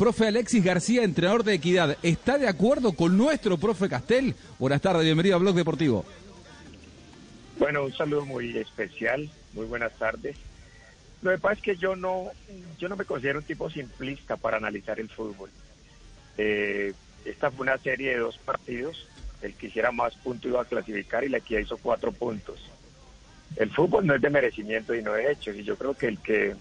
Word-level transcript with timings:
Profe 0.00 0.28
Alexis 0.28 0.64
García, 0.64 1.02
entrenador 1.02 1.44
de 1.44 1.52
Equidad, 1.52 1.98
¿está 2.02 2.38
de 2.38 2.48
acuerdo 2.48 2.94
con 2.94 3.18
nuestro 3.18 3.58
profe 3.58 3.86
Castel? 3.86 4.34
Buenas 4.58 4.80
tardes, 4.80 5.04
bienvenido 5.04 5.36
a 5.36 5.38
Blog 5.38 5.54
Deportivo. 5.54 6.06
Bueno, 7.58 7.84
un 7.84 7.92
saludo 7.92 8.24
muy 8.24 8.56
especial, 8.56 9.30
muy 9.52 9.66
buenas 9.66 9.92
tardes. 9.98 10.38
Lo 11.20 11.32
que 11.32 11.36
pasa 11.36 11.52
es 11.56 11.60
que 11.60 11.76
yo 11.76 11.96
no, 11.96 12.30
yo 12.78 12.88
no 12.88 12.96
me 12.96 13.04
considero 13.04 13.40
un 13.40 13.44
tipo 13.44 13.68
simplista 13.68 14.38
para 14.38 14.56
analizar 14.56 14.98
el 14.98 15.10
fútbol. 15.10 15.50
Eh, 16.38 16.94
esta 17.26 17.50
fue 17.50 17.64
una 17.64 17.76
serie 17.76 18.12
de 18.12 18.20
dos 18.20 18.38
partidos. 18.38 19.06
El 19.42 19.52
que 19.52 19.66
hiciera 19.66 19.92
más 19.92 20.14
puntos 20.16 20.50
iba 20.50 20.62
a 20.62 20.64
clasificar 20.64 21.24
y 21.24 21.28
la 21.28 21.40
que 21.40 21.60
hizo 21.60 21.76
cuatro 21.76 22.10
puntos. 22.10 22.58
El 23.54 23.68
fútbol 23.68 24.06
no 24.06 24.14
es 24.14 24.22
de 24.22 24.30
merecimiento 24.30 24.94
y 24.94 25.02
no 25.02 25.12
de 25.12 25.30
hechos. 25.30 25.56
Y 25.56 25.62
yo 25.62 25.76
creo 25.76 25.92
que 25.92 26.06
el 26.06 26.18
que 26.20 26.56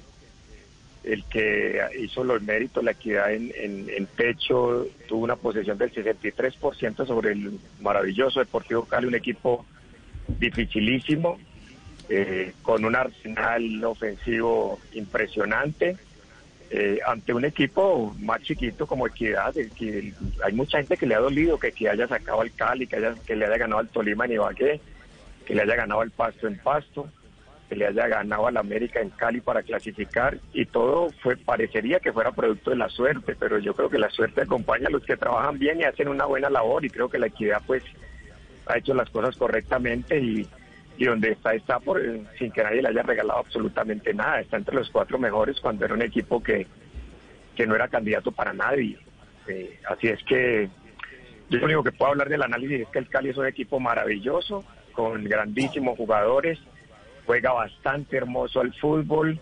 el 1.03 1.23
que 1.25 1.81
hizo 1.99 2.23
los 2.23 2.41
méritos, 2.41 2.83
la 2.83 2.91
equidad 2.91 3.33
en, 3.33 3.51
en, 3.55 4.05
pecho, 4.05 4.85
tuvo 5.07 5.23
una 5.23 5.35
posesión 5.35 5.77
del 5.77 5.93
63% 5.93 7.07
sobre 7.07 7.31
el 7.31 7.59
maravilloso 7.79 8.39
Deportivo 8.39 8.83
Cali, 8.85 9.07
un 9.07 9.15
equipo 9.15 9.65
dificilísimo, 10.27 11.39
eh, 12.09 12.53
con 12.61 12.83
un 12.83 12.95
arsenal 12.95 13.83
ofensivo 13.83 14.79
impresionante, 14.93 15.95
eh, 16.71 16.99
ante 17.07 17.33
un 17.33 17.45
equipo 17.45 18.13
más 18.19 18.43
chiquito 18.43 18.85
como 18.85 19.07
Equidad, 19.07 19.53
que 19.53 20.13
hay 20.43 20.53
mucha 20.53 20.79
gente 20.79 20.97
que 20.97 21.07
le 21.07 21.15
ha 21.15 21.19
dolido 21.19 21.57
que 21.57 21.67
Equidad 21.67 21.93
haya 21.93 22.07
sacado 22.07 22.41
al 22.41 22.51
Cali, 22.53 22.85
que, 22.87 22.97
haya, 22.97 23.15
que 23.25 23.35
le 23.35 23.45
haya 23.45 23.57
ganado 23.57 23.79
al 23.79 23.87
Tolima 23.87 24.25
en 24.25 24.33
Ibagué, 24.33 24.81
que 25.45 25.55
le 25.55 25.61
haya 25.61 25.75
ganado 25.75 26.01
al 26.01 26.11
Pasto 26.11 26.47
en 26.47 26.57
Pasto 26.57 27.09
que 27.69 27.75
le 27.75 27.85
haya 27.85 28.07
ganado 28.07 28.47
al 28.47 28.57
América 28.57 28.99
en 28.99 29.11
Cali 29.11 29.41
para 29.41 29.61
clasificar 29.61 30.39
y 30.53 30.65
todo 30.65 31.09
fue 31.21 31.37
parecería 31.37 31.99
que 31.99 32.11
fuera 32.11 32.31
producto 32.31 32.71
de 32.71 32.77
la 32.77 32.89
suerte, 32.89 33.35
pero 33.39 33.59
yo 33.59 33.75
creo 33.75 33.89
que 33.89 33.99
la 33.99 34.09
suerte 34.09 34.41
acompaña 34.41 34.87
a 34.87 34.91
los 34.91 35.05
que 35.05 35.15
trabajan 35.15 35.59
bien 35.59 35.79
y 35.79 35.83
hacen 35.83 36.07
una 36.07 36.25
buena 36.25 36.49
labor 36.49 36.83
y 36.83 36.89
creo 36.89 37.09
que 37.09 37.19
la 37.19 37.27
equidad 37.27 37.61
pues 37.67 37.83
ha 38.65 38.77
hecho 38.77 38.93
las 38.93 39.09
cosas 39.11 39.37
correctamente 39.37 40.19
y, 40.19 40.47
donde 40.97 41.31
está 41.31 41.53
está 41.53 41.79
por 41.79 42.01
sin 42.37 42.51
que 42.51 42.61
nadie 42.61 42.81
le 42.81 42.89
haya 42.89 43.03
regalado 43.03 43.39
absolutamente 43.39 44.13
nada, 44.13 44.41
está 44.41 44.57
entre 44.57 44.75
los 44.75 44.89
cuatro 44.89 45.17
mejores 45.17 45.57
cuando 45.61 45.85
era 45.85 45.93
un 45.93 46.01
equipo 46.01 46.43
que, 46.43 46.67
que 47.55 47.65
no 47.65 47.75
era 47.75 47.87
candidato 47.87 48.31
para 48.33 48.51
nadie. 48.51 48.97
Eh, 49.47 49.79
así 49.87 50.07
es 50.09 50.21
que 50.23 50.69
yo 51.49 51.57
lo 51.57 51.65
único 51.65 51.83
que 51.83 51.93
puedo 51.93 52.11
hablar 52.11 52.27
del 52.27 52.43
análisis 52.43 52.81
es 52.81 52.87
que 52.89 52.99
el 52.99 53.07
Cali 53.07 53.29
es 53.29 53.37
un 53.37 53.47
equipo 53.47 53.79
maravilloso, 53.79 54.65
con 54.91 55.23
grandísimos 55.23 55.97
jugadores, 55.97 56.59
juega 57.29 57.53
bastante 57.53 58.17
hermoso 58.17 58.59
al 58.59 58.73
fútbol, 58.73 59.39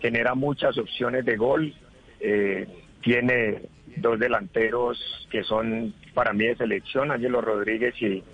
genera 0.00 0.34
muchas 0.34 0.78
opciones 0.78 1.26
de 1.26 1.36
gol, 1.36 1.74
eh, 2.20 2.66
tiene 3.02 3.68
dos 3.96 4.18
delanteros 4.18 5.28
que 5.30 5.42
son 5.42 5.92
para 6.14 6.32
mí 6.32 6.46
de 6.46 6.56
selección, 6.56 7.10
Ángelo 7.10 7.42
Rodríguez 7.42 7.94
y, 8.00 8.24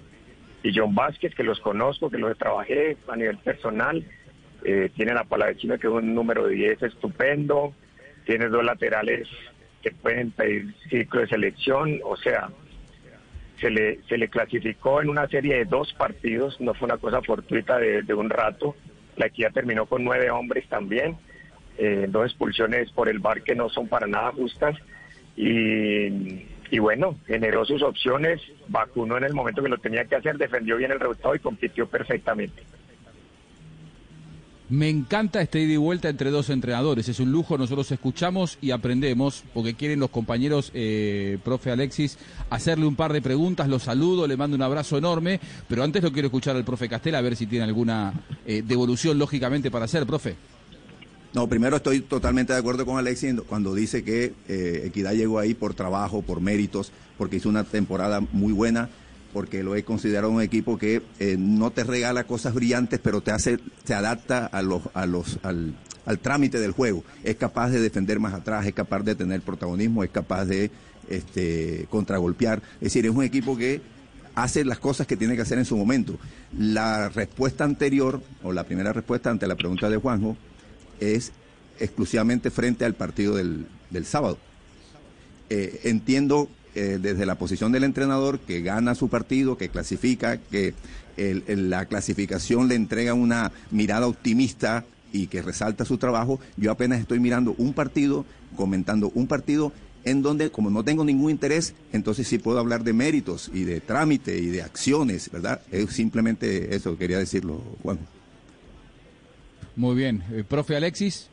John 0.72 0.94
Vázquez, 0.94 1.34
que 1.34 1.42
los 1.42 1.58
conozco, 1.58 2.08
que 2.08 2.18
los 2.18 2.38
trabajé 2.38 2.96
a 3.08 3.16
nivel 3.16 3.38
personal. 3.38 4.04
Eh, 4.64 4.92
tiene 4.94 5.12
la 5.12 5.24
Palavecino, 5.24 5.76
que 5.76 5.88
es 5.88 5.92
un 5.92 6.14
número 6.14 6.46
10 6.46 6.84
estupendo. 6.84 7.74
Tiene 8.24 8.46
dos 8.48 8.64
laterales 8.64 9.26
que 9.82 9.90
pueden 9.90 10.30
pedir 10.30 10.72
ciclo 10.88 11.20
de 11.20 11.26
selección. 11.26 12.00
O 12.04 12.16
sea, 12.16 12.48
se 13.60 13.70
le, 13.70 14.02
se 14.08 14.18
le 14.18 14.28
clasificó 14.28 15.00
en 15.00 15.08
una 15.08 15.28
serie 15.28 15.56
de 15.56 15.64
dos 15.64 15.92
partidos, 15.94 16.60
no 16.60 16.74
fue 16.74 16.86
una 16.86 16.98
cosa 16.98 17.22
fortuita 17.22 17.78
de, 17.78 18.14
un 18.14 18.28
rato. 18.30 18.76
La 19.16 19.26
equidad 19.26 19.52
terminó 19.52 19.86
con 19.86 20.04
nueve 20.04 20.30
hombres 20.30 20.68
también, 20.68 21.16
eh, 21.78 22.06
dos 22.08 22.26
expulsiones 22.26 22.90
por 22.92 23.08
el 23.08 23.18
bar 23.18 23.42
que 23.42 23.54
no 23.54 23.68
son 23.68 23.88
para 23.88 24.06
nada 24.06 24.32
justas. 24.32 24.76
Y, 25.36 26.46
y 26.70 26.78
bueno, 26.78 27.16
generó 27.26 27.64
sus 27.64 27.82
opciones, 27.82 28.40
vacunó 28.68 29.16
en 29.16 29.24
el 29.24 29.34
momento 29.34 29.62
que 29.62 29.68
lo 29.68 29.78
tenía 29.78 30.04
que 30.04 30.16
hacer, 30.16 30.36
defendió 30.36 30.76
bien 30.76 30.92
el 30.92 31.00
resultado 31.00 31.34
y 31.34 31.40
compitió 31.40 31.86
perfectamente. 31.86 32.62
Me 34.70 34.88
encanta 34.88 35.42
este 35.42 35.60
ida 35.60 35.74
y 35.74 35.76
vuelta 35.76 36.08
entre 36.08 36.30
dos 36.30 36.48
entrenadores. 36.48 37.06
Es 37.10 37.20
un 37.20 37.30
lujo, 37.30 37.58
nosotros 37.58 37.90
escuchamos 37.92 38.56
y 38.62 38.70
aprendemos, 38.70 39.44
porque 39.52 39.74
quieren 39.74 40.00
los 40.00 40.08
compañeros, 40.08 40.70
eh, 40.72 41.38
profe 41.44 41.70
Alexis, 41.70 42.16
hacerle 42.48 42.86
un 42.86 42.96
par 42.96 43.12
de 43.12 43.20
preguntas. 43.20 43.68
Lo 43.68 43.78
saludo, 43.78 44.26
le 44.26 44.38
mando 44.38 44.56
un 44.56 44.62
abrazo 44.62 44.96
enorme, 44.96 45.38
pero 45.68 45.84
antes 45.84 46.02
lo 46.02 46.12
quiero 46.12 46.28
escuchar 46.28 46.56
al 46.56 46.64
profe 46.64 46.88
Castel 46.88 47.14
a 47.14 47.20
ver 47.20 47.36
si 47.36 47.46
tiene 47.46 47.64
alguna 47.64 48.14
eh, 48.46 48.62
devolución, 48.66 49.18
lógicamente, 49.18 49.70
para 49.70 49.84
hacer, 49.84 50.06
profe. 50.06 50.34
No, 51.34 51.46
primero 51.46 51.76
estoy 51.76 52.00
totalmente 52.00 52.54
de 52.54 52.58
acuerdo 52.60 52.86
con 52.86 52.96
Alexis 52.96 53.34
cuando 53.46 53.74
dice 53.74 54.02
que 54.02 54.32
eh, 54.48 54.84
Equidad 54.86 55.12
llegó 55.12 55.40
ahí 55.40 55.52
por 55.52 55.74
trabajo, 55.74 56.22
por 56.22 56.40
méritos, 56.40 56.90
porque 57.18 57.36
hizo 57.36 57.50
una 57.50 57.64
temporada 57.64 58.20
muy 58.32 58.52
buena 58.54 58.88
porque 59.34 59.64
lo 59.64 59.74
he 59.74 59.82
considerado 59.82 60.30
un 60.30 60.40
equipo 60.40 60.78
que 60.78 61.02
eh, 61.18 61.34
no 61.36 61.72
te 61.72 61.82
regala 61.82 62.22
cosas 62.22 62.54
brillantes, 62.54 63.00
pero 63.02 63.20
te 63.20 63.32
hace, 63.32 63.58
se 63.84 63.92
adapta 63.92 64.46
a 64.46 64.62
los, 64.62 64.82
a 64.94 65.06
los, 65.06 65.40
al, 65.42 65.74
trámite 66.22 66.60
del 66.60 66.70
juego. 66.70 67.02
Es 67.24 67.34
capaz 67.34 67.70
de 67.70 67.80
defender 67.80 68.20
más 68.20 68.32
atrás, 68.32 68.64
es 68.64 68.72
capaz 68.72 69.00
de 69.00 69.16
tener 69.16 69.42
protagonismo, 69.42 70.04
es 70.04 70.10
capaz 70.10 70.44
de 70.44 70.70
este, 71.10 71.88
contragolpear. 71.90 72.62
Es 72.76 72.92
decir, 72.92 73.06
es 73.06 73.10
un 73.12 73.24
equipo 73.24 73.56
que 73.56 73.82
hace 74.36 74.64
las 74.64 74.78
cosas 74.78 75.08
que 75.08 75.16
tiene 75.16 75.34
que 75.34 75.42
hacer 75.42 75.58
en 75.58 75.64
su 75.64 75.76
momento. 75.76 76.16
La 76.56 77.08
respuesta 77.08 77.64
anterior, 77.64 78.22
o 78.44 78.52
la 78.52 78.62
primera 78.62 78.92
respuesta 78.92 79.30
ante 79.30 79.48
la 79.48 79.56
pregunta 79.56 79.90
de 79.90 79.96
Juanjo, 79.96 80.36
es 81.00 81.32
exclusivamente 81.80 82.52
frente 82.52 82.84
al 82.84 82.94
partido 82.94 83.34
del, 83.34 83.66
sábado. 84.04 84.38
Eh, 85.50 85.80
entiendo 85.84 86.48
eh, 86.74 86.98
desde 87.00 87.26
la 87.26 87.36
posición 87.36 87.72
del 87.72 87.84
entrenador 87.84 88.38
que 88.40 88.62
gana 88.62 88.94
su 88.94 89.08
partido, 89.08 89.56
que 89.56 89.68
clasifica, 89.68 90.38
que 90.38 90.74
la 91.16 91.86
clasificación 91.86 92.66
le 92.66 92.74
entrega 92.74 93.14
una 93.14 93.52
mirada 93.70 94.08
optimista 94.08 94.84
y 95.12 95.28
que 95.28 95.42
resalta 95.42 95.84
su 95.84 95.96
trabajo, 95.96 96.40
yo 96.56 96.72
apenas 96.72 96.98
estoy 96.98 97.20
mirando 97.20 97.54
un 97.56 97.72
partido, 97.72 98.26
comentando 98.56 99.12
un 99.14 99.28
partido 99.28 99.72
en 100.04 100.22
donde 100.22 100.50
como 100.50 100.70
no 100.70 100.84
tengo 100.84 101.04
ningún 101.04 101.30
interés, 101.30 101.74
entonces 101.92 102.28
sí 102.28 102.38
puedo 102.38 102.58
hablar 102.58 102.84
de 102.84 102.92
méritos 102.92 103.50
y 103.52 103.64
de 103.64 103.80
trámite 103.80 104.36
y 104.38 104.46
de 104.46 104.62
acciones, 104.62 105.30
¿verdad? 105.30 105.60
Es 105.70 105.90
simplemente 105.90 106.74
eso, 106.74 106.98
quería 106.98 107.18
decirlo, 107.18 107.62
Juan. 107.82 107.98
Muy 109.76 109.96
bien. 109.96 110.22
Eh, 110.32 110.44
profe 110.46 110.76
Alexis. 110.76 111.30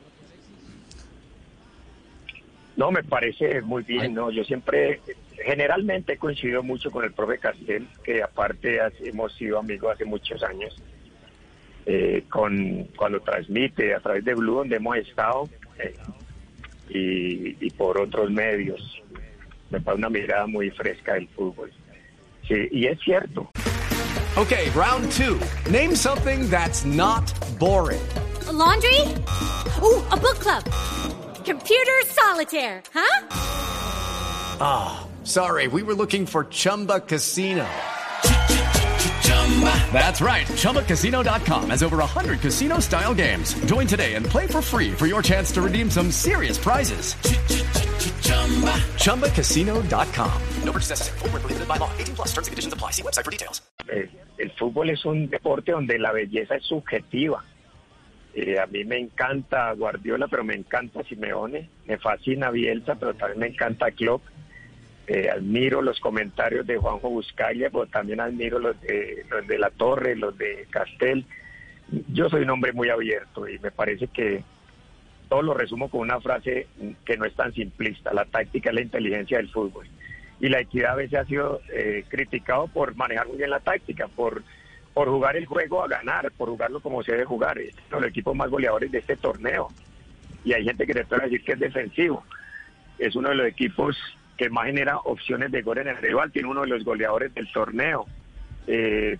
No, 2.76 2.90
me 2.90 3.02
parece 3.02 3.60
muy 3.62 3.82
bien, 3.82 4.14
¿no? 4.14 4.30
Yo 4.30 4.44
siempre 4.44 5.00
generalmente 5.44 6.14
he 6.14 6.16
coincidido 6.16 6.62
mucho 6.62 6.90
con 6.90 7.04
el 7.04 7.12
profe 7.12 7.38
Castel, 7.38 7.88
que 8.04 8.22
aparte 8.22 8.80
hemos 9.00 9.32
sido 9.34 9.58
amigos 9.58 9.94
hace 9.94 10.04
muchos 10.04 10.42
años, 10.42 10.76
eh, 11.86 12.24
con 12.28 12.84
cuando 12.96 13.20
transmite 13.20 13.94
a 13.94 14.00
través 14.00 14.24
de 14.24 14.34
Blue, 14.34 14.56
donde 14.56 14.76
hemos 14.76 14.96
estado, 14.96 15.48
eh, 15.78 15.94
y, 16.88 17.70
por 17.70 17.98
otros 17.98 18.30
medios. 18.30 19.02
Me 19.70 19.80
parece 19.80 19.98
una 19.98 20.10
mirada 20.10 20.46
muy 20.46 20.70
fresca 20.70 21.14
del 21.14 21.28
fútbol. 21.28 21.72
Sí, 22.46 22.68
y 22.70 22.86
es 22.86 23.00
cierto. 23.00 23.50
Ok, 24.36 24.52
round 24.74 25.10
two. 25.12 25.38
Name 25.70 25.94
something 25.96 26.48
that's 26.50 26.84
not 26.84 27.32
boring. 27.58 28.00
laundry? 28.52 29.00
Uh, 29.80 30.02
a 30.10 30.16
book 30.16 30.38
club. 30.40 30.62
Computer 31.44 32.02
solitaire, 32.04 32.82
huh? 32.92 33.26
Ah. 34.60 35.01
Sorry, 35.24 35.68
we 35.68 35.82
were 35.82 35.94
looking 35.94 36.26
for 36.26 36.44
Chumba 36.46 37.00
Casino. 37.00 37.68
That's 39.92 40.20
right. 40.20 40.46
ChumbaCasino.com 40.46 41.70
has 41.70 41.82
over 41.82 41.98
100 41.98 42.40
casino 42.40 42.80
style 42.80 43.14
games. 43.14 43.54
Join 43.66 43.86
today 43.86 44.14
and 44.14 44.24
play 44.26 44.46
for 44.46 44.62
free 44.62 44.92
for 44.92 45.06
your 45.06 45.22
chance 45.22 45.52
to 45.52 45.62
redeem 45.62 45.90
some 45.90 46.10
serious 46.10 46.58
prizes. 46.58 47.14
ChumbaCasino.com. 48.98 50.42
No 50.64 50.72
purchase 50.72 50.90
necessary. 50.90 51.18
Full 51.20 51.28
prohibited 51.28 51.68
by 51.68 51.76
law. 51.76 51.90
18 51.98 52.14
plus 52.16 52.28
terms 52.32 52.48
and 52.48 52.52
conditions 52.52 52.74
apply. 52.74 52.90
See 52.90 53.02
website 53.02 53.24
for 53.24 53.30
details. 53.30 53.62
El, 53.88 54.08
el 54.38 54.50
fútbol 54.58 54.90
es 54.90 55.04
un 55.04 55.28
deporte 55.28 55.70
donde 55.70 55.98
la 56.00 56.12
belleza 56.12 56.56
es 56.56 56.64
subjetiva. 56.64 57.44
Eh, 58.34 58.58
a 58.58 58.66
mí 58.66 58.84
me 58.84 58.98
encanta 58.98 59.72
Guardiola, 59.74 60.26
pero 60.26 60.42
me 60.42 60.54
encanta 60.54 61.04
Simeone. 61.04 61.68
Me 61.86 61.98
fascina 61.98 62.50
Bielsa, 62.50 62.96
pero 62.96 63.14
también 63.14 63.38
me 63.38 63.46
encanta 63.48 63.90
Klopp. 63.92 64.22
Eh, 65.08 65.28
admiro 65.28 65.82
los 65.82 65.98
comentarios 65.98 66.64
de 66.66 66.76
Juanjo 66.76 67.10
Buscaglia, 67.10 67.70
pero 67.70 67.86
también 67.86 68.20
admiro 68.20 68.60
los 68.60 68.80
de, 68.80 69.24
los 69.28 69.46
de 69.46 69.58
La 69.58 69.70
Torre, 69.70 70.14
los 70.14 70.36
de 70.38 70.66
Castel. 70.70 71.26
Yo 72.08 72.28
soy 72.28 72.42
un 72.42 72.50
hombre 72.50 72.72
muy 72.72 72.88
abierto 72.88 73.48
y 73.48 73.58
me 73.58 73.72
parece 73.72 74.06
que 74.06 74.44
todo 75.28 75.42
lo 75.42 75.54
resumo 75.54 75.90
con 75.90 76.00
una 76.02 76.20
frase 76.20 76.68
que 77.04 77.16
no 77.16 77.24
es 77.24 77.34
tan 77.34 77.52
simplista. 77.52 78.14
La 78.14 78.26
táctica 78.26 78.70
es 78.70 78.74
la 78.76 78.82
inteligencia 78.82 79.38
del 79.38 79.48
fútbol. 79.48 79.88
Y 80.40 80.48
la 80.48 80.60
equidad 80.60 80.92
a 80.92 80.96
veces 80.96 81.18
ha 81.18 81.24
sido 81.24 81.60
eh, 81.72 82.04
criticado 82.08 82.68
por 82.68 82.94
manejar 82.94 83.26
muy 83.26 83.38
bien 83.38 83.50
la 83.50 83.60
táctica, 83.60 84.08
por, 84.08 84.42
por 84.94 85.08
jugar 85.08 85.36
el 85.36 85.46
juego 85.46 85.82
a 85.82 85.88
ganar, 85.88 86.30
por 86.32 86.48
jugarlo 86.48 86.80
como 86.80 87.02
se 87.02 87.12
debe 87.12 87.24
jugar. 87.24 87.58
Es 87.58 87.74
uno 87.88 87.96
de 87.96 88.00
los 88.02 88.10
equipos 88.10 88.36
más 88.36 88.50
goleadores 88.50 88.92
de 88.92 88.98
este 88.98 89.16
torneo. 89.16 89.68
Y 90.44 90.52
hay 90.52 90.64
gente 90.64 90.86
que 90.86 90.94
te 90.94 91.04
puede 91.04 91.22
decir 91.22 91.42
que 91.44 91.52
es 91.52 91.60
defensivo. 91.60 92.24
Es 92.98 93.16
uno 93.16 93.30
de 93.30 93.34
los 93.34 93.46
equipos 93.46 93.96
que 94.36 94.50
más 94.50 94.66
genera 94.66 94.98
opciones 94.98 95.50
de 95.50 95.62
gol 95.62 95.78
en 95.78 95.88
el 95.88 95.96
rival. 95.96 96.32
Tiene 96.32 96.48
uno 96.48 96.62
de 96.62 96.68
los 96.68 96.84
goleadores 96.84 97.34
del 97.34 97.50
torneo. 97.52 98.06
Eh, 98.66 99.18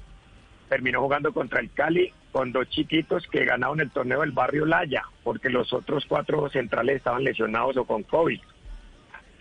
terminó 0.69 1.01
jugando 1.01 1.33
contra 1.33 1.61
el 1.61 1.71
Cali 1.71 2.13
con 2.31 2.51
dos 2.51 2.69
chiquitos 2.71 3.27
que 3.27 3.45
ganaron 3.45 3.81
el 3.81 3.91
torneo 3.91 4.23
del 4.23 4.33
barrio 4.33 4.65
Laya, 4.65 5.03
porque 5.23 5.51
los 5.51 5.73
otros 5.73 6.07
cuatro 6.09 6.49
centrales 6.49 6.97
estaban 6.97 7.25
lesionados 7.25 7.77
o 7.77 7.85
con 7.85 8.03
COVID. 8.05 8.41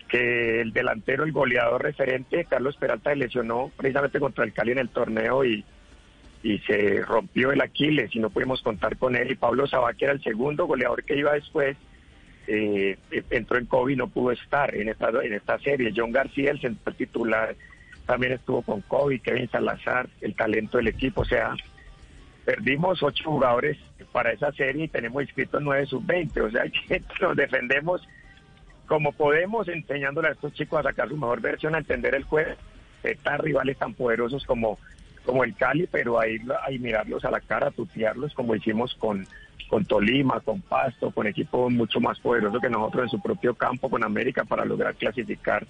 Que 0.08 0.60
el 0.60 0.74
delantero, 0.74 1.24
el 1.24 1.32
goleador 1.32 1.82
referente, 1.82 2.44
Carlos 2.44 2.76
Peralta, 2.76 3.10
se 3.10 3.16
lesionó 3.16 3.70
precisamente 3.76 4.20
contra 4.20 4.44
el 4.44 4.52
Cali 4.52 4.72
en 4.72 4.78
el 4.78 4.90
torneo 4.90 5.42
y, 5.42 5.64
y 6.42 6.58
se 6.60 7.00
rompió 7.00 7.50
el 7.50 7.62
Aquiles 7.62 8.14
y 8.14 8.18
no 8.18 8.28
pudimos 8.28 8.60
contar 8.60 8.98
con 8.98 9.16
él. 9.16 9.30
Y 9.30 9.36
Pablo 9.36 9.66
Sabá, 9.66 9.94
que 9.94 10.04
era 10.04 10.12
el 10.12 10.22
segundo 10.22 10.66
goleador 10.66 11.02
que 11.04 11.16
iba 11.16 11.32
después, 11.32 11.78
eh, 12.46 12.98
entró 13.30 13.58
en 13.58 13.66
COVID 13.66 13.92
y 13.92 13.96
no 13.96 14.08
pudo 14.08 14.32
estar 14.32 14.74
en 14.74 14.88
esta, 14.88 15.10
en 15.22 15.34
esta 15.34 15.58
serie. 15.58 15.92
John 15.94 16.12
García, 16.12 16.50
el 16.50 16.60
central 16.60 16.96
titular, 16.96 17.56
también 18.06 18.32
estuvo 18.32 18.62
con 18.62 18.80
COVID, 18.82 19.20
Kevin 19.22 19.48
Salazar, 19.50 20.08
el 20.20 20.34
talento 20.34 20.78
del 20.78 20.88
equipo, 20.88 21.22
o 21.22 21.24
sea, 21.24 21.54
perdimos 22.44 23.02
ocho 23.02 23.30
jugadores 23.30 23.78
para 24.10 24.32
esa 24.32 24.52
serie 24.52 24.84
y 24.84 24.88
tenemos 24.88 25.22
inscritos 25.22 25.62
nueve 25.62 25.86
sub-20, 25.86 26.40
o 26.40 26.50
sea 26.50 26.64
que 26.88 27.02
nos 27.20 27.36
defendemos 27.36 28.06
como 28.86 29.12
podemos, 29.12 29.68
enseñándole 29.68 30.28
a 30.28 30.32
estos 30.32 30.52
chicos 30.52 30.80
a 30.80 30.90
sacar 30.90 31.08
su 31.08 31.16
mejor 31.16 31.40
versión, 31.40 31.74
a 31.74 31.78
entender 31.78 32.14
el 32.14 32.24
juego. 32.24 32.50
Están 33.02 33.38
rivales 33.38 33.78
tan 33.78 33.94
poderosos 33.94 34.44
como, 34.44 34.78
como 35.24 35.44
el 35.44 35.54
Cali, 35.54 35.88
pero 35.90 36.20
ahí, 36.20 36.38
ahí 36.66 36.78
mirarlos 36.78 37.24
a 37.24 37.30
la 37.30 37.40
cara, 37.40 37.70
tutearlos 37.70 38.34
como 38.34 38.54
hicimos 38.54 38.94
con, 38.94 39.26
con 39.68 39.84
Tolima, 39.84 40.40
con 40.40 40.60
Pasto, 40.60 41.10
con 41.10 41.26
equipos 41.26 41.72
mucho 41.72 42.00
más 42.00 42.18
poderosos 42.20 42.60
que 42.60 42.68
nosotros 42.68 43.04
en 43.04 43.10
su 43.10 43.20
propio 43.20 43.54
campo, 43.54 43.88
con 43.88 44.04
América, 44.04 44.44
para 44.44 44.64
lograr 44.64 44.94
clasificar 44.94 45.66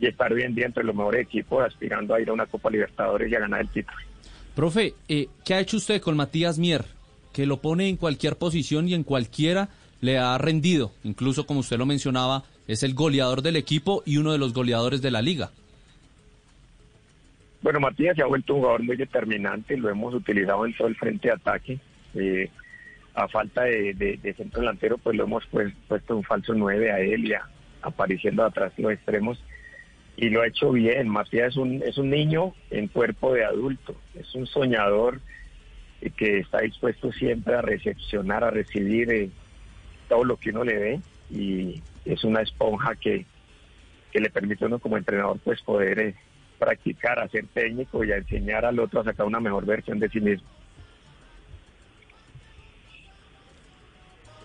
y 0.00 0.06
estar 0.06 0.32
hoy 0.32 0.42
en 0.42 0.54
día 0.54 0.66
entre 0.66 0.84
los 0.84 0.94
mejores 0.94 1.22
equipos, 1.22 1.64
aspirando 1.64 2.14
a 2.14 2.20
ir 2.20 2.28
a 2.28 2.32
una 2.32 2.46
Copa 2.46 2.70
Libertadores 2.70 3.30
y 3.30 3.34
a 3.34 3.40
ganar 3.40 3.60
el 3.60 3.68
título. 3.68 3.96
Profe, 4.54 4.94
eh, 5.08 5.28
¿qué 5.44 5.54
ha 5.54 5.60
hecho 5.60 5.76
usted 5.76 6.00
con 6.00 6.16
Matías 6.16 6.58
Mier? 6.58 6.84
Que 7.32 7.46
lo 7.46 7.60
pone 7.60 7.88
en 7.88 7.96
cualquier 7.96 8.36
posición 8.36 8.88
y 8.88 8.94
en 8.94 9.02
cualquiera 9.02 9.68
le 10.00 10.18
ha 10.18 10.36
rendido. 10.38 10.92
Incluso, 11.02 11.46
como 11.46 11.60
usted 11.60 11.78
lo 11.78 11.86
mencionaba, 11.86 12.44
es 12.68 12.82
el 12.82 12.94
goleador 12.94 13.42
del 13.42 13.56
equipo 13.56 14.02
y 14.06 14.18
uno 14.18 14.32
de 14.32 14.38
los 14.38 14.52
goleadores 14.52 15.02
de 15.02 15.10
la 15.10 15.22
liga. 15.22 15.50
Bueno, 17.64 17.80
Matías 17.80 18.14
se 18.14 18.20
ha 18.20 18.26
vuelto 18.26 18.52
un 18.52 18.60
jugador 18.60 18.82
muy 18.82 18.94
determinante, 18.94 19.78
lo 19.78 19.88
hemos 19.88 20.12
utilizado 20.12 20.66
en 20.66 20.76
todo 20.76 20.86
el 20.86 20.96
frente 20.96 21.28
de 21.28 21.34
ataque. 21.34 21.78
Eh, 22.14 22.50
a 23.14 23.26
falta 23.26 23.62
de, 23.62 24.34
centro 24.36 24.60
delantero, 24.60 24.98
pues 24.98 25.16
lo 25.16 25.24
hemos 25.24 25.46
pues, 25.46 25.72
puesto 25.88 26.14
un 26.14 26.24
falso 26.24 26.52
9 26.52 26.92
a 26.92 27.00
él 27.00 27.34
apareciendo 27.80 28.44
atrás 28.44 28.74
los 28.76 28.92
extremos 28.92 29.42
y 30.18 30.28
lo 30.28 30.42
ha 30.42 30.46
hecho 30.46 30.72
bien. 30.72 31.08
Matías 31.08 31.52
es 31.52 31.56
un, 31.56 31.82
es 31.82 31.96
un 31.96 32.10
niño 32.10 32.52
en 32.70 32.86
cuerpo 32.88 33.32
de 33.32 33.46
adulto, 33.46 33.96
es 34.14 34.34
un 34.34 34.46
soñador 34.46 35.22
que 36.18 36.40
está 36.40 36.60
dispuesto 36.60 37.12
siempre 37.12 37.54
a 37.54 37.62
recepcionar, 37.62 38.44
a 38.44 38.50
recibir 38.50 39.10
eh, 39.10 39.30
todo 40.10 40.22
lo 40.22 40.36
que 40.36 40.50
uno 40.50 40.64
le 40.64 40.76
ve 40.76 41.00
y 41.30 41.80
es 42.04 42.24
una 42.24 42.42
esponja 42.42 42.94
que, 42.96 43.24
que 44.12 44.20
le 44.20 44.28
permite 44.28 44.64
a 44.64 44.66
uno 44.66 44.80
como 44.80 44.98
entrenador 44.98 45.38
pues 45.42 45.62
poder 45.62 45.98
eh, 45.98 46.14
practicar, 46.64 47.18
a 47.18 47.28
ser 47.28 47.46
técnico 47.52 48.04
y 48.04 48.12
a 48.12 48.16
enseñar 48.16 48.64
al 48.64 48.78
otro 48.78 49.00
a 49.00 49.04
sacar 49.04 49.26
una 49.26 49.40
mejor 49.40 49.66
versión 49.66 49.98
de 49.98 50.08
sí 50.08 50.20
mismo. 50.20 50.46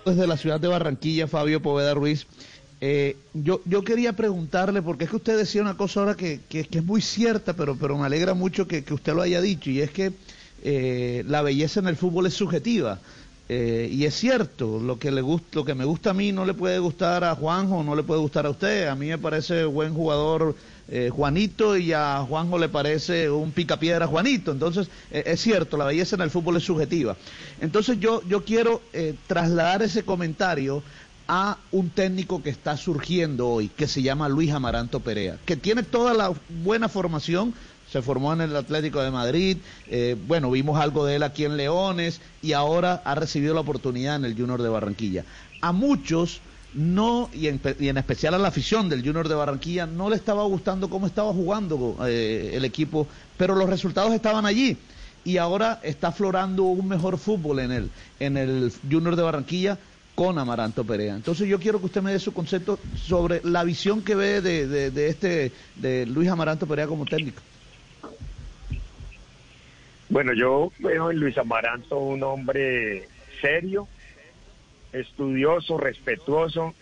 Desde 0.05 0.27
la 0.27 0.37
ciudad 0.37 0.59
de 0.59 0.67
Barranquilla, 0.67 1.27
Fabio 1.27 1.61
Poveda 1.61 1.93
Ruiz, 1.93 2.25
eh, 2.81 3.17
yo, 3.33 3.61
yo 3.65 3.83
quería 3.83 4.13
preguntarle, 4.13 4.81
porque 4.81 5.03
es 5.03 5.09
que 5.09 5.17
usted 5.17 5.37
decía 5.37 5.61
una 5.61 5.77
cosa 5.77 5.99
ahora 5.99 6.15
que, 6.15 6.39
que, 6.49 6.67
es 6.69 6.83
muy 6.83 7.01
cierta, 7.01 7.53
pero, 7.53 7.75
pero 7.75 7.97
me 7.97 8.05
alegra 8.05 8.33
mucho 8.33 8.67
que, 8.67 8.83
usted 8.91 9.13
lo 9.13 9.21
haya 9.21 9.41
dicho, 9.41 9.69
y 9.69 9.81
es 9.81 9.91
que 9.91 10.13
eh, 10.63 11.23
la 11.27 11.41
belleza 11.41 11.79
en 11.79 11.87
el 11.87 11.95
fútbol 11.95 12.25
es 12.25 12.33
subjetiva. 12.33 12.99
Eh, 13.51 13.89
y 13.91 14.05
es 14.05 14.13
cierto, 14.13 14.79
lo 14.79 14.99
que, 14.99 15.09
le 15.09 15.21
gusta, 15.21 15.47
lo 15.53 15.65
que 15.65 15.73
me 15.73 15.83
gusta 15.83 16.11
a 16.11 16.13
mí 16.13 16.31
no 16.31 16.45
le 16.45 16.53
puede 16.53 16.77
gustar 16.77 17.23
a 17.23 17.33
Juanjo, 17.33 17.83
no 17.83 17.95
le 17.95 18.03
puede 18.03 18.21
gustar 18.21 18.45
a 18.45 18.51
usted. 18.51 18.87
A 18.87 18.95
mí 18.95 19.07
me 19.07 19.17
parece 19.17 19.65
buen 19.65 19.93
jugador 19.93 20.55
Juanito 21.11 21.77
y 21.77 21.93
a 21.93 22.25
Juanjo 22.27 22.57
le 22.57 22.67
parece 22.67 23.29
un 23.29 23.51
picapiedra 23.51 24.07
Juanito. 24.07 24.51
Entonces, 24.51 24.87
es 25.11 25.39
cierto, 25.39 25.77
la 25.77 25.85
belleza 25.85 26.15
en 26.15 26.23
el 26.23 26.31
fútbol 26.31 26.57
es 26.57 26.63
subjetiva. 26.63 27.15
Entonces, 27.61 27.99
yo, 27.99 28.23
yo 28.27 28.43
quiero 28.43 28.81
trasladar 29.27 29.83
ese 29.83 30.03
comentario 30.03 30.81
a 31.31 31.59
un 31.71 31.91
técnico 31.91 32.41
que 32.41 32.49
está 32.49 32.75
surgiendo 32.75 33.47
hoy, 33.47 33.69
que 33.69 33.87
se 33.87 34.01
llama 34.01 34.27
Luis 34.27 34.51
Amaranto 34.51 34.99
Perea, 34.99 35.37
que 35.45 35.55
tiene 35.55 35.83
toda 35.83 36.15
la 36.15 36.33
buena 36.63 36.89
formación, 36.89 37.53
se 37.91 38.01
formó 38.01 38.33
en 38.33 38.41
el 38.41 38.55
Atlético 38.55 39.01
de 39.01 39.11
Madrid, 39.11 39.57
eh, 39.87 40.15
bueno, 40.27 40.51
vimos 40.51 40.79
algo 40.79 41.05
de 41.05 41.15
él 41.15 41.23
aquí 41.23 41.45
en 41.45 41.57
Leones 41.57 42.21
y 42.41 42.53
ahora 42.53 43.01
ha 43.03 43.15
recibido 43.15 43.53
la 43.53 43.61
oportunidad 43.61 44.15
en 44.15 44.25
el 44.25 44.35
Junior 44.35 44.61
de 44.61 44.69
Barranquilla. 44.69 45.25
A 45.61 45.71
muchos 45.71 46.41
no, 46.73 47.29
y 47.33 47.47
en, 47.47 47.97
especial 47.97 48.35
a 48.35 48.37
la 48.37 48.49
afición 48.49 48.89
del 48.89 49.03
Junior 49.03 49.27
de 49.27 49.35
Barranquilla, 49.35 49.87
no 49.87 50.09
le 50.09 50.15
estaba 50.15 50.43
gustando 50.43 50.89
cómo 50.89 51.07
estaba 51.07 51.33
jugando 51.33 51.97
eh, 52.05 52.51
el 52.53 52.63
equipo, 52.63 53.07
pero 53.37 53.55
los 53.55 53.69
resultados 53.69 54.13
estaban 54.13 54.45
allí. 54.45 54.77
Y 55.25 55.37
ahora 55.37 55.79
está 55.83 56.09
aflorando 56.09 56.63
un 56.63 56.87
mejor 56.87 57.17
fútbol 57.17 57.59
en 57.59 57.71
el, 57.71 57.89
en 58.19 58.37
el 58.37 58.71
Junior 58.89 59.15
de 59.15 59.23
Barranquilla 59.23 59.77
con 60.15 60.37
Amaranto 60.37 60.83
Perea. 60.83 61.15
Entonces 61.15 61.47
yo 61.47 61.59
quiero 61.59 61.79
que 61.79 61.87
usted 61.87 62.01
me 62.01 62.11
dé 62.11 62.19
su 62.19 62.33
concepto 62.33 62.77
sobre 62.95 63.41
la 63.43 63.63
visión 63.63 64.01
que 64.01 64.15
ve 64.15 64.41
de, 64.41 65.07
este 65.07 65.51
de 65.75 66.05
Luis 66.05 66.29
Amaranto 66.29 66.67
Perea 66.67 66.87
como 66.87 67.05
técnico. 67.05 67.41
Bueno, 70.09 70.33
yo 70.33 70.71
veo 70.79 71.11
en 71.11 71.19
Luis 71.19 71.37
Amaranto 71.37 71.99
un 71.99 72.23
hombre 72.23 73.07
serio, 73.41 73.87
estudioso, 74.91 75.77
respetuoso. 75.77 76.73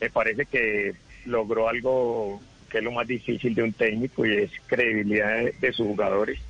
Me 0.00 0.08
parece 0.08 0.46
que 0.46 0.94
logró 1.26 1.68
algo 1.68 2.40
que 2.70 2.78
es 2.78 2.84
lo 2.84 2.92
más 2.92 3.06
difícil 3.06 3.54
de 3.54 3.62
un 3.62 3.74
técnico 3.74 4.24
y 4.24 4.34
es 4.34 4.50
credibilidad 4.66 5.44
de 5.60 5.72
sus 5.72 5.86
jugadores. 5.86 6.40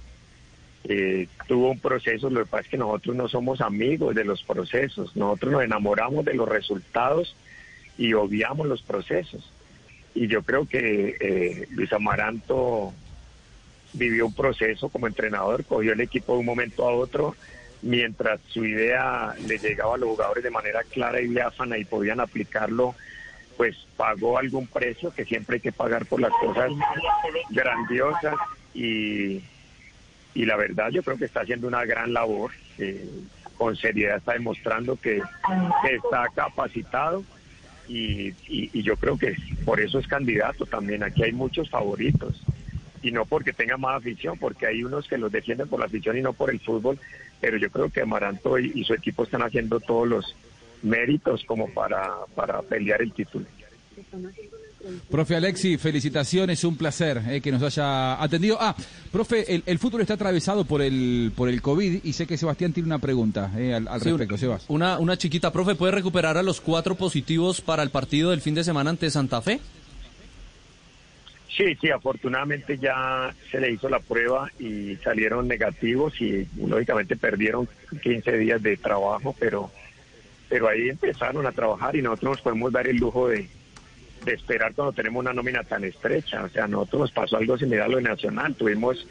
Eh, 0.84 1.26
tuvo 1.48 1.70
un 1.70 1.80
proceso, 1.80 2.30
lo 2.30 2.44
que 2.44 2.50
pasa 2.50 2.62
es 2.62 2.68
que 2.68 2.78
nosotros 2.78 3.16
no 3.16 3.28
somos 3.28 3.60
amigos 3.60 4.14
de 4.14 4.24
los 4.24 4.42
procesos, 4.44 5.14
nosotros 5.16 5.52
nos 5.52 5.64
enamoramos 5.64 6.24
de 6.24 6.34
los 6.34 6.48
resultados 6.48 7.36
y 7.96 8.12
obviamos 8.14 8.68
los 8.68 8.82
procesos. 8.82 9.52
Y 10.14 10.28
yo 10.28 10.42
creo 10.42 10.66
que 10.66 11.16
eh, 11.20 11.68
Luis 11.70 11.92
Amaranto 11.92 12.94
vivió 13.92 14.26
un 14.26 14.34
proceso 14.34 14.88
como 14.88 15.06
entrenador, 15.06 15.64
cogió 15.64 15.92
el 15.92 16.00
equipo 16.00 16.34
de 16.34 16.40
un 16.40 16.46
momento 16.46 16.86
a 16.86 16.92
otro, 16.92 17.34
mientras 17.82 18.40
su 18.48 18.64
idea 18.64 19.34
le 19.46 19.58
llegaba 19.58 19.94
a 19.94 19.98
los 19.98 20.10
jugadores 20.10 20.44
de 20.44 20.50
manera 20.50 20.82
clara 20.84 21.20
y 21.20 21.28
diáfana 21.28 21.78
y 21.78 21.84
podían 21.84 22.20
aplicarlo, 22.20 22.94
pues 23.56 23.76
pagó 23.96 24.38
algún 24.38 24.66
precio 24.66 25.12
que 25.12 25.24
siempre 25.24 25.56
hay 25.56 25.60
que 25.60 25.72
pagar 25.72 26.06
por 26.06 26.20
las 26.20 26.32
cosas 26.32 26.70
grandiosas 27.50 28.34
y 28.74 29.42
y 30.38 30.44
la 30.44 30.56
verdad 30.56 30.90
yo 30.90 31.02
creo 31.02 31.18
que 31.18 31.24
está 31.24 31.40
haciendo 31.40 31.66
una 31.66 31.84
gran 31.84 32.12
labor, 32.12 32.52
con 33.56 33.74
seriedad 33.74 34.18
está 34.18 34.34
demostrando 34.34 34.94
que, 34.94 35.20
está 35.90 36.28
capacitado 36.32 37.24
y, 37.88 38.34
y, 38.46 38.82
yo 38.82 38.96
creo 38.96 39.18
que 39.18 39.34
por 39.64 39.80
eso 39.80 39.98
es 39.98 40.06
candidato 40.06 40.64
también. 40.64 41.02
Aquí 41.02 41.24
hay 41.24 41.32
muchos 41.32 41.68
favoritos 41.70 42.40
y 43.02 43.10
no 43.12 43.24
porque 43.24 43.52
tenga 43.52 43.76
más 43.76 43.96
afición, 43.96 44.38
porque 44.38 44.66
hay 44.66 44.82
unos 44.82 45.06
que 45.08 45.18
los 45.18 45.30
defienden 45.30 45.68
por 45.68 45.80
la 45.80 45.86
afición 45.86 46.16
y 46.16 46.22
no 46.22 46.32
por 46.32 46.50
el 46.50 46.60
fútbol, 46.60 46.98
pero 47.40 47.56
yo 47.56 47.70
creo 47.70 47.90
que 47.90 48.02
Amaranto 48.02 48.58
y, 48.58 48.84
su 48.84 48.94
equipo 48.94 49.24
están 49.24 49.42
haciendo 49.42 49.80
todos 49.80 50.08
los 50.08 50.36
méritos 50.82 51.44
como 51.44 51.72
para, 51.72 52.10
para 52.34 52.62
pelear 52.62 53.02
el 53.02 53.12
título. 53.12 53.46
Profe 55.10 55.34
Alexi, 55.34 55.76
felicitaciones, 55.76 56.62
un 56.64 56.76
placer 56.76 57.20
eh, 57.28 57.40
que 57.40 57.50
nos 57.50 57.62
haya 57.62 58.22
atendido. 58.22 58.56
Ah, 58.60 58.74
profe, 59.10 59.54
el, 59.54 59.62
el, 59.66 59.78
fútbol 59.78 60.02
está 60.02 60.14
atravesado 60.14 60.64
por 60.64 60.80
el 60.80 61.32
por 61.34 61.48
el 61.48 61.60
COVID 61.60 62.04
y 62.04 62.12
sé 62.12 62.26
que 62.26 62.38
Sebastián 62.38 62.72
tiene 62.72 62.86
una 62.86 62.98
pregunta 62.98 63.50
eh, 63.56 63.74
al, 63.74 63.88
al 63.88 64.00
sí, 64.00 64.10
respecto, 64.10 64.38
Sebas. 64.38 64.64
Una, 64.68 64.98
una 64.98 65.18
chiquita, 65.18 65.52
profe, 65.52 65.74
¿puede 65.74 65.92
recuperar 65.92 66.38
a 66.38 66.42
los 66.42 66.60
cuatro 66.60 66.94
positivos 66.94 67.60
para 67.60 67.82
el 67.82 67.90
partido 67.90 68.30
del 68.30 68.40
fin 68.40 68.54
de 68.54 68.64
semana 68.64 68.90
ante 68.90 69.10
Santa 69.10 69.42
Fe? 69.42 69.60
Sí, 71.48 71.74
sí, 71.80 71.90
afortunadamente 71.90 72.78
ya 72.78 73.34
se 73.50 73.58
le 73.58 73.72
hizo 73.72 73.88
la 73.88 74.00
prueba 74.00 74.50
y 74.58 74.96
salieron 74.96 75.48
negativos 75.48 76.20
y 76.20 76.46
lógicamente 76.56 77.16
perdieron 77.16 77.66
15 78.02 78.36
días 78.36 78.62
de 78.62 78.76
trabajo, 78.76 79.34
pero, 79.38 79.70
pero 80.48 80.68
ahí 80.68 80.90
empezaron 80.90 81.46
a 81.46 81.52
trabajar 81.52 81.96
y 81.96 82.02
nosotros 82.02 82.32
nos 82.32 82.40
podemos 82.42 82.72
dar 82.72 82.86
el 82.86 82.98
lujo 82.98 83.28
de, 83.28 83.48
de 84.24 84.32
esperar 84.34 84.74
cuando 84.74 84.92
tenemos 84.92 85.20
una 85.20 85.32
nómina 85.32 85.64
tan 85.64 85.84
estrecha. 85.84 86.44
O 86.44 86.48
sea, 86.50 86.68
nosotros 86.68 87.00
nos 87.00 87.12
pasó 87.12 87.38
algo 87.38 87.56
similar 87.56 87.86
a 87.86 87.88
lo 87.88 87.96
de 87.96 88.02
Nacional. 88.02 88.54
Tuvimos 88.54 89.06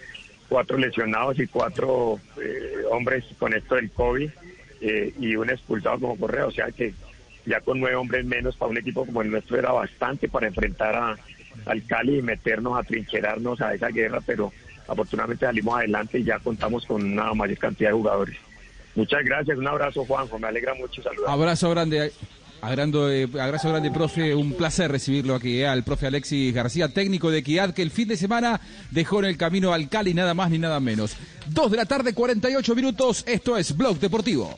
cuatro 0.47 0.77
lesionados 0.77 1.39
y 1.39 1.47
cuatro 1.47 2.19
eh, 2.41 2.83
hombres 2.91 3.25
con 3.39 3.53
esto 3.53 3.75
del 3.75 3.89
COVID 3.91 4.29
eh, 4.81 5.13
y 5.19 5.35
un 5.35 5.49
expulsado 5.49 5.99
como 5.99 6.17
correo. 6.17 6.47
O 6.47 6.51
sea 6.51 6.71
que 6.71 6.93
ya 7.45 7.61
con 7.61 7.79
nueve 7.79 7.95
hombres 7.95 8.25
menos 8.25 8.55
para 8.57 8.69
un 8.69 8.77
equipo 8.77 9.05
como 9.05 9.23
el 9.23 9.31
nuestro 9.31 9.57
era 9.57 9.71
bastante 9.71 10.29
para 10.29 10.47
enfrentar 10.47 10.95
a, 10.95 11.17
al 11.65 11.83
Cali 11.85 12.19
y 12.19 12.21
meternos 12.21 12.77
a 12.77 12.83
trincherarnos 12.83 13.61
a 13.61 13.73
esa 13.73 13.89
guerra, 13.89 14.21
pero 14.25 14.51
afortunadamente 14.87 15.45
salimos 15.45 15.77
adelante 15.77 16.19
y 16.19 16.23
ya 16.23 16.39
contamos 16.39 16.85
con 16.85 17.03
una 17.03 17.33
mayor 17.33 17.57
cantidad 17.57 17.89
de 17.89 17.95
jugadores. 17.95 18.37
Muchas 18.95 19.23
gracias, 19.23 19.57
un 19.57 19.67
abrazo 19.67 20.05
Juanjo, 20.05 20.39
me 20.39 20.47
alegra 20.47 20.73
mucho 20.73 21.01
saludar. 21.03 21.29
Abrazo 21.29 21.69
grande. 21.69 22.11
Agrando, 22.59 23.11
eh, 23.11 23.27
abrazo 23.39 23.69
grande, 23.69 23.91
profe. 23.91 24.33
Un 24.33 24.53
placer 24.53 24.91
recibirlo 24.91 25.35
aquí, 25.35 25.61
eh, 25.61 25.67
al 25.67 25.83
profe 25.83 26.07
Alexis 26.07 26.53
García, 26.53 26.91
técnico 26.91 27.29
de 27.29 27.39
Equidad, 27.39 27.73
que 27.73 27.83
el 27.83 27.91
fin 27.91 28.07
de 28.07 28.17
semana 28.17 28.59
dejó 28.89 29.19
en 29.19 29.25
el 29.25 29.37
camino 29.37 29.73
al 29.73 29.89
Cali, 29.89 30.15
nada 30.15 30.33
más 30.33 30.49
ni 30.49 30.57
nada 30.57 30.79
menos. 30.79 31.15
Dos 31.47 31.69
de 31.69 31.77
la 31.77 31.85
tarde, 31.85 32.13
48 32.13 32.75
minutos. 32.75 33.23
Esto 33.27 33.57
es 33.57 33.77
Blog 33.77 33.99
Deportivo. 33.99 34.57